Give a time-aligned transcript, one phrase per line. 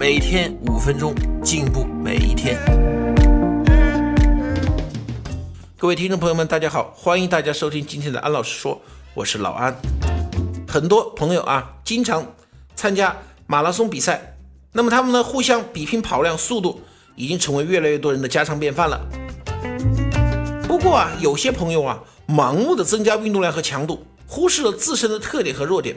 [0.00, 1.14] 每天五分钟，
[1.44, 2.58] 进步每一天。
[5.76, 8.80] 各位听众朋友们，大家好，欢迎大家收听今天的安老师说，
[9.12, 9.76] 我是老安。
[10.66, 12.26] 很多朋友啊，经常
[12.74, 13.14] 参加
[13.46, 14.38] 马拉松比赛，
[14.72, 16.80] 那么他们呢互相比拼跑量、速度，
[17.14, 19.06] 已经成为越来越多人的家常便饭了。
[20.66, 25.94] 不过啊，有些朋友啊，盲目的增加运动量和强度，忽视了自身的特点和弱点。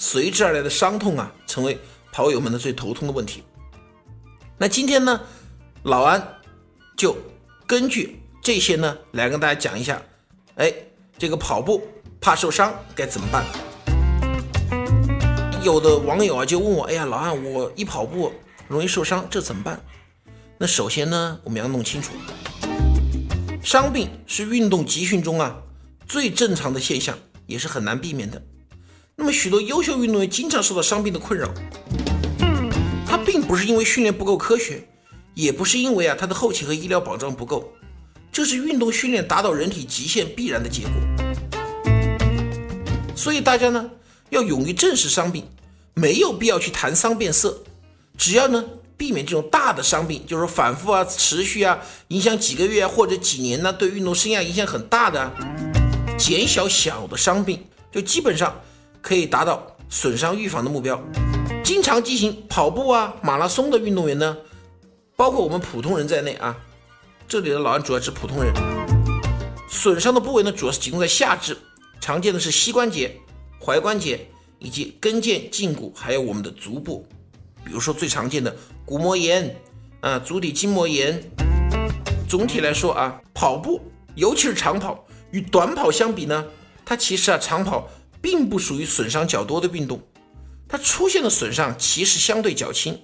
[0.00, 1.76] 随之而来的伤痛啊，成为
[2.12, 3.42] 跑友们的最头痛的问题。
[4.56, 5.20] 那今天呢，
[5.82, 6.36] 老安
[6.96, 7.16] 就
[7.66, 10.02] 根据这些呢，来跟大家讲一下，
[10.56, 10.72] 哎，
[11.16, 11.86] 这个跑步
[12.20, 13.44] 怕受伤该怎么办？
[15.62, 18.32] 有的网友啊就问我，哎呀，老安，我一跑步
[18.68, 19.80] 容易受伤，这怎么办？
[20.56, 22.12] 那首先呢，我们要弄清楚，
[23.62, 25.56] 伤病是运动集训中啊
[26.06, 27.16] 最正常的现象，
[27.46, 28.42] 也是很难避免的。
[29.14, 31.52] 那么许多优秀运动员经常受到伤病的困扰，
[33.48, 34.86] 不是因为训练不够科学，
[35.32, 37.72] 也不是因为啊他的后勤和医疗保障不够，
[38.30, 40.92] 这是运动训练达到人体极限必然的结果。
[43.16, 43.90] 所以大家呢
[44.28, 45.48] 要勇于正视伤病，
[45.94, 47.62] 没有必要去谈伤变色，
[48.18, 48.62] 只要呢
[48.98, 55.32] 避免这种大的伤病，就是反复啊、持续啊、影响几个月或者几年呢，对运动生涯影响很大的，
[56.18, 58.54] 减小小的伤病，就基本上。
[59.00, 61.00] 可以达到损伤预防的目标。
[61.68, 64.34] 经常进行跑步啊、马拉松的运动员呢，
[65.16, 66.56] 包括我们普通人在内啊，
[67.28, 68.50] 这里的老安主要指普通人。
[69.68, 71.54] 损伤的部位呢，主要是集中在下肢，
[72.00, 73.14] 常见的是膝关节、
[73.60, 74.26] 踝关节
[74.58, 77.06] 以及跟腱、胫骨，还有我们的足部。
[77.62, 78.56] 比如说最常见的
[78.86, 79.54] 骨膜炎
[80.00, 81.22] 啊、足底筋膜炎。
[82.26, 83.78] 总体来说啊，跑步
[84.14, 86.46] 尤其是长跑与短跑相比呢，
[86.86, 87.86] 它其实啊长跑。
[88.20, 90.00] 并不属于损伤较多的运动，
[90.68, 93.00] 它出现的损伤其实相对较轻，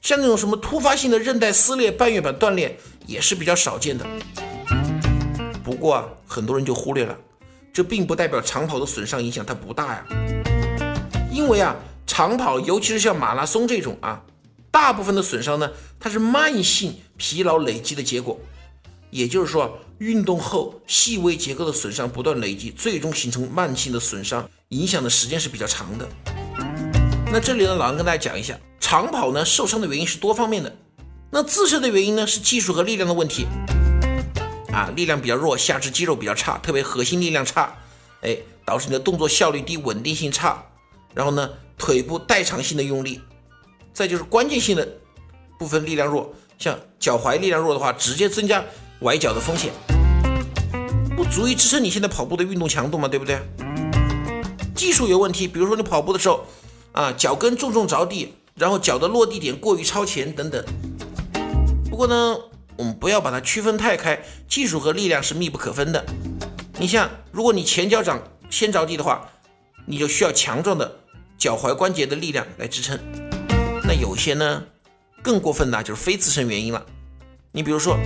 [0.00, 4.06] 像那种什么突发性的韧带撕裂、半月板断裂也是比较少见的。
[5.62, 7.16] 不过啊，很多人就忽略了，
[7.70, 10.06] 这并不代表长跑的损伤影响它不大呀。
[11.30, 11.76] 因为啊，
[12.06, 14.22] 长跑尤其是像马拉松这种啊，
[14.70, 15.70] 大部分的损伤呢，
[16.00, 18.40] 它是慢性疲劳累积的结果。
[19.10, 26.08] 也就是说，运动后细微结构的损伤不断累积，最终形成慢性的损伤，影响的时间是比较长的。
[27.32, 30.76] 那这里呢，老杨跟大家讲一下，长跑呢受伤的原因是多方面的。
[31.30, 33.46] 那自身的原因呢是技术和力量的问题，
[34.72, 37.72] 啊，力量比较弱，下肢肌肉比较差，特别核心力量差，
[38.22, 40.60] 哎，导致你的动作效率低，稳定性差。
[41.14, 41.48] 然后呢，
[41.78, 43.20] 腿部代偿性的用力，
[43.92, 44.88] 再就是关键性的
[45.56, 48.64] 部分力量弱，像脚踝力量弱的话，直接增加。
[49.02, 49.72] 崴脚的风险
[51.16, 53.40] 不足以支撑你现在跑步的运动强度嘛，对不对？
[54.74, 56.44] 技术有问题，比如说你跑步的时候
[56.92, 60.64] 啊，脚跟重重着地，然后脚的落地点过于超前等等。
[61.88, 62.36] 不过呢，
[62.76, 66.04] 我们不要把它区分太开，技术和力量是密不可分的。
[66.78, 69.28] 你像，如果你前脚掌先着地的话，
[69.86, 71.00] 你就需要强壮的
[71.38, 72.98] 脚踝关节的力量来支撑。
[73.84, 74.64] 那有些呢，
[75.22, 76.84] 更过分的就是非自身原因了。
[77.52, 77.96] 你比如说。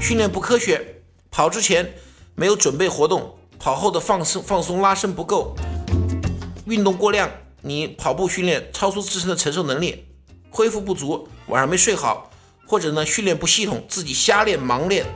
[0.00, 1.94] 训练不科学，跑之前
[2.34, 5.56] 没有准备活动，跑后的放松放松拉伸不够，
[6.66, 7.30] 运动过量，
[7.66, 10.04] 你跑步训练超出自身的承受能力，
[10.50, 12.30] 恢复不足，晚上没睡好，
[12.66, 15.06] 或者呢训练不系统，自己瞎练盲练，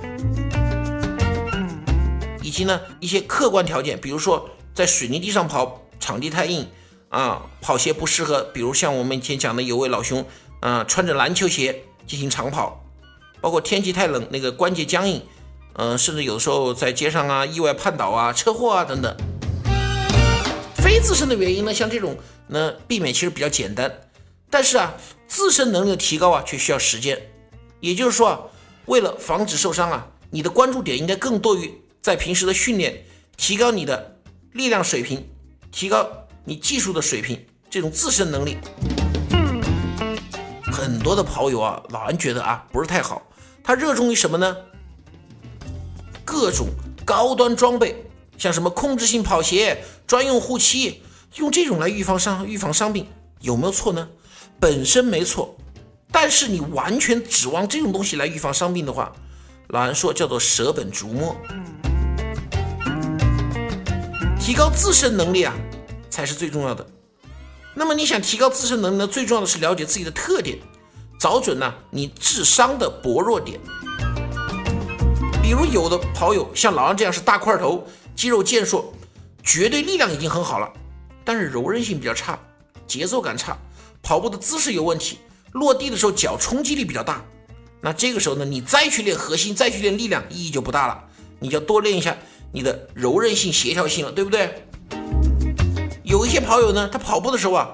[2.42, 6.66] 以及呢一些客观条件，比如说在水泥地上跑，场地太硬
[7.10, 10.24] 啊，跑鞋不适合，比如像我们以前讲的有位老兄
[10.60, 12.82] 啊，穿着篮球鞋进行长跑。
[13.42, 15.22] 包括天气太冷，那个关节僵硬，
[15.74, 19.14] 嗯，甚至有时候在街上啊，意外绊倒啊，车祸啊等等。
[21.00, 22.16] 自身的原因呢，像这种，
[22.48, 23.92] 呢，避免其实比较简单，
[24.50, 24.94] 但是啊，
[25.26, 27.20] 自身能力的提高啊，却需要时间。
[27.80, 28.40] 也就是说啊，
[28.86, 33.04] 为了防止受伤啊，你的关注点应该更多于在平时的训练，
[33.36, 34.18] 提高你的
[34.52, 35.28] 力量水平，
[35.70, 36.08] 提高
[36.44, 38.56] 你技术的水平，这种自身能力。
[40.72, 43.22] 很多的跑友啊，老安觉得啊，不是太好。
[43.62, 44.56] 他热衷于什么呢？
[46.24, 46.68] 各种
[47.04, 48.04] 高端装备，
[48.38, 51.02] 像什么控制性跑鞋、专用护膝，
[51.34, 53.06] 用这种来预防伤、预防伤病，
[53.40, 54.08] 有没有错呢？
[54.60, 55.56] 本身没错，
[56.10, 59.12] 但是你完全指望这种东西来预防伤病的话，
[59.68, 61.36] 老安说叫做舍本逐末。
[64.40, 65.54] 提高自身能力啊，
[66.08, 66.86] 才是最重要的。
[67.74, 69.06] 那么你想提高自身能力呢？
[69.06, 70.58] 最重要的是了解自己的特点，
[71.20, 73.60] 找准呢你治伤的薄弱点。
[75.42, 77.86] 比如有的跑友像老安这样是大块头，
[78.18, 78.92] 肌肉健硕，
[79.44, 80.68] 绝对力量已经很好了，
[81.24, 82.36] 但是柔韧性比较差，
[82.84, 83.56] 节奏感差，
[84.02, 85.18] 跑步的姿势有问题，
[85.52, 87.24] 落地的时候脚冲击力比较大。
[87.80, 91.04] 那这个时候呢，你再去练核心，再去练力量，意义就不大了。
[91.38, 92.18] 你就要多练一下。
[92.50, 94.64] 你的柔韧性、协调性了，对不对？
[96.02, 97.70] 有一些跑友呢，他跑步的时候啊，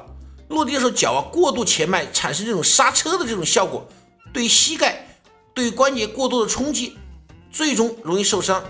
[0.48, 3.88] 落地的时候脚啊过度前迈，产生这种刹车的这种效果，
[4.30, 5.08] 对膝盖、
[5.54, 6.98] 对关节过度的冲击，
[7.50, 8.62] 最终容易受伤。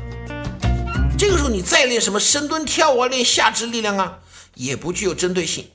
[1.17, 4.19] 这个时候你再练什么深蹲、跳啊，练下肢力量啊，
[4.55, 5.67] 也不具有针对性。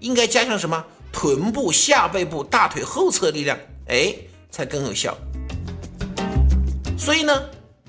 [0.00, 4.14] 应该加强什么臀部、下背部、大腿后侧力量，哎，
[4.50, 5.16] 才更有效。
[6.98, 7.42] 所以呢。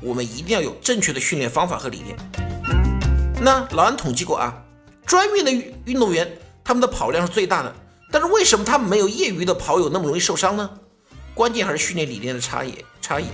[0.05, 2.13] 我们一定要有正确的训练方法和理念。
[3.41, 4.53] 那老安统计过啊，
[5.05, 6.29] 专业的运运动员
[6.61, 7.73] 他们的跑量是最大的，
[8.11, 10.69] 但是为什么他们没有业余的跑友那么容易受伤呢？
[11.33, 12.83] 关键还是训练理念的差异。
[13.01, 13.27] 差异。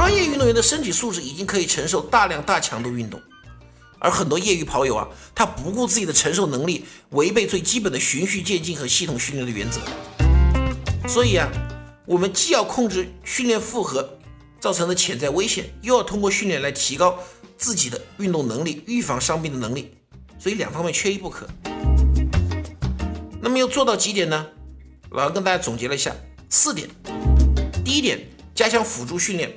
[0.00, 3.20] 专业运动员的身体素质已经可以承受大量大强度运动，
[3.98, 9.78] 而很多业余跑友啊，他不顾自己的承受能力，违背最基本的循序渐进和系统训练的原则。
[11.06, 11.46] 所以啊，
[12.06, 14.16] 我们既要控制训练负荷。
[14.58, 17.18] 造成的潜在危险，又要通过训练来提高
[17.58, 19.94] 自己的运动能力、预防伤病的能力，
[20.38, 21.46] 所以两方面缺一不可。
[23.42, 24.46] 那么要做到几点呢？
[25.10, 26.14] 老杨跟大家总结了一下
[26.48, 26.88] 四点。
[27.84, 28.18] 第一点，
[28.54, 29.50] 加强辅助训练，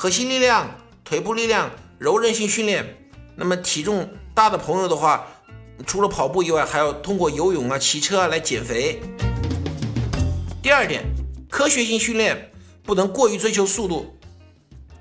[0.00, 2.96] 核心力量、腿部力量、柔韧性训练。
[3.36, 5.26] 那么体重大的朋友的话，
[5.86, 8.98] 除了跑步以外，还要通过游泳啊、骑车啊来减肥。
[10.62, 11.04] 第二点，
[11.50, 12.50] 科学性训练，
[12.82, 14.16] 不能过于追求速度。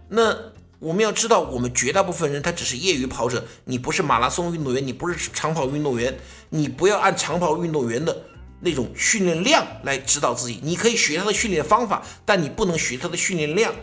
[0.10, 0.36] 那
[0.80, 6.13] 我们要知道，我们绝大部分人他只是业余跑者，你不是马拉松运动员，你不是长跑运动员，
[6.50, 8.24] 你不要按长跑运动员的
[8.60, 10.60] 那种训练量来指导自己。
[10.62, 13.74] 你可以学他的训练方法，但你不能学他的训练量。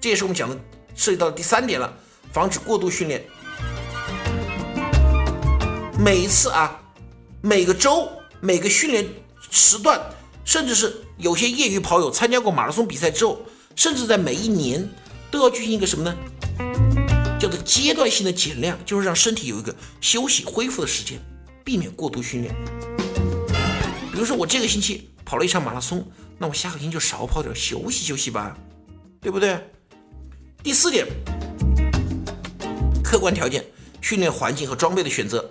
[0.00, 0.56] 这也是我们讲的
[0.94, 1.92] 涉及到第三点了，
[2.32, 3.24] 防止过度训练。
[5.98, 6.80] 每一次啊，
[7.40, 8.08] 每个周、
[8.40, 9.06] 每个训练
[9.50, 10.00] 时段，
[10.44, 13.40] 甚至是有些业余跑友参加过马拉松比赛之后，
[13.74, 14.88] 甚至在每一年。
[15.30, 16.16] 都要进行一个什么呢？
[17.38, 21.20] 叫做阶段性的减量，就是让身体有一个休息恢复的时间，
[21.62, 22.54] 避免过度训练。
[24.10, 26.02] 比如说我这个星期跑了一场马拉松，
[26.38, 28.56] 那我下个星期就少跑点，休息休息吧，
[29.20, 29.62] 对不对？
[30.62, 31.06] 第四点，
[33.02, 33.64] 客观条件、
[34.00, 35.48] 训练环境和装备的选择。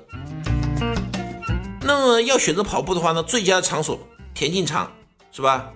[1.82, 3.98] 那么要选择跑步的话呢，最佳的场所
[4.34, 4.92] 田径场
[5.32, 5.72] 是吧？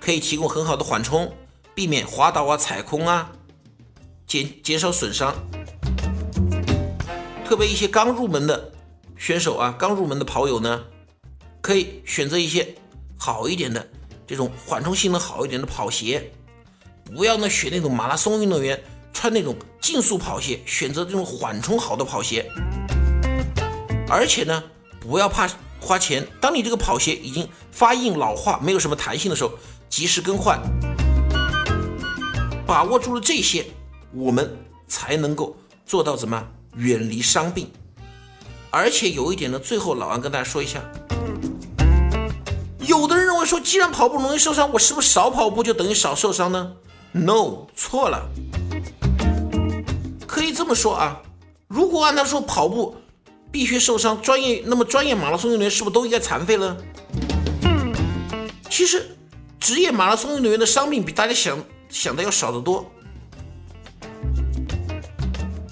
[0.00, 1.32] 可以提供很好的缓冲，
[1.74, 3.30] 避免滑倒啊、踩空啊。
[4.26, 5.34] 减减少损伤，
[7.44, 8.72] 特别一些刚入门的
[9.16, 10.84] 选手啊，刚入门的跑友呢，
[11.60, 12.74] 可以选择一些
[13.16, 13.86] 好一点的
[14.26, 16.32] 这种缓冲性能好一点的跑鞋，
[17.14, 18.82] 不要呢选那种马拉松运动员
[19.12, 22.50] 穿那种竞速跑鞋，选择这种缓冲好的跑鞋。
[24.08, 24.62] 而且呢，
[25.00, 25.48] 不要怕
[25.80, 29.52] 花钱，当你这个跑鞋已经发硬老化，没有什么弹性的时候，
[29.88, 30.60] 及时更换。
[32.66, 33.66] 把握住了这些。
[34.14, 37.66] 我们才能够做到怎么远离伤病，
[38.70, 40.82] 而且有一点呢，最后老王跟大家说一下，
[42.80, 46.72] 有的人认为说，既然跑步容易受伤，我是不是少跑步就等于少受伤呢
[47.12, 48.28] ？No，错了，
[50.26, 51.20] 可以这么说啊，
[51.68, 52.96] 如果按他说跑步
[53.50, 56.76] 必须受伤，专业那么专业马拉松运动员是不是都应该残废了？
[58.70, 59.14] 其实
[59.60, 62.90] 职业马拉松运动员的伤病比大家想想的要少得多。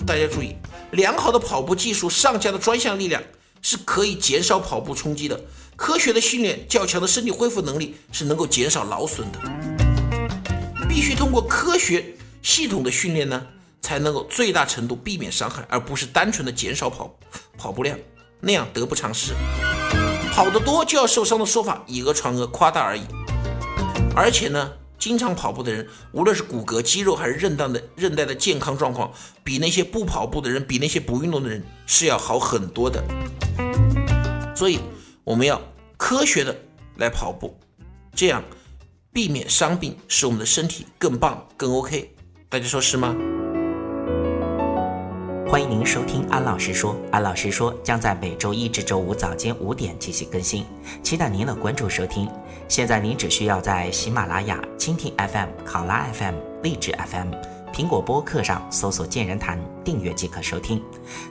[0.06, 0.54] 大家注意，
[0.90, 3.22] 良好的跑步技术、上佳的专项力量
[3.62, 5.40] 是可以减少跑步冲击的。
[5.74, 9.79] 科学的训练、较强的身体恢复能力是能够减少劳损的。
[10.90, 12.04] 必须通过科学
[12.42, 13.46] 系统的训练呢，
[13.80, 17.16] 才能够最大程度避免伤害，而不是单纯的减少跑
[17.56, 17.96] 跑步量，
[18.40, 19.32] 那样得不偿失。
[20.32, 23.02] 跑得多就要受伤的说法以讹传讹，夸大而已。
[24.16, 24.72] 而且呢。
[24.98, 29.10] 经常跑步的人，无论是骨骼、肌肉还是韧带的韧带的健康状况，
[29.42, 33.02] 比那些不跑步的人，比那些不运动的人是要好很多的。
[34.54, 34.78] 所以，
[35.24, 35.58] 我们要
[35.96, 36.54] 科学的
[36.96, 37.58] 来跑步，
[38.14, 38.44] 这样
[39.12, 42.14] 避免伤病，使我们的身体更棒、更 OK。
[42.48, 43.12] 大家说是吗？
[45.48, 50.64] 欢迎您收听安老师说，安老师说将在每周一至周五早间五点进行更新，
[51.02, 52.28] 期待您的关注收听。
[52.68, 57.32] 现在您只需要在喜马拉雅、蜻蜓 FM、考拉 FM、荔枝 FM、
[57.72, 60.82] 苹果播客上搜索“健人谈”，订阅即可收听。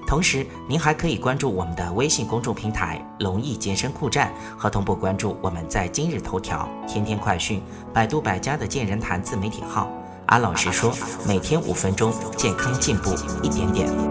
[0.08, 7.62] 同时，您还可以关注我们的微信公众平台“龙易健身酷站”，和同步关注我们在今日头条、天天快讯、
[7.94, 9.90] 百度百家的“健人谈”自媒体号。
[10.28, 10.94] 安老师说，
[11.28, 14.09] 每天五分钟，健康进步一点点。